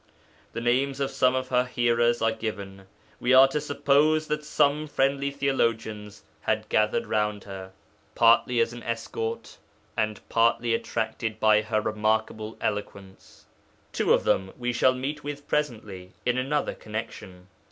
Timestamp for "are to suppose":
3.35-4.25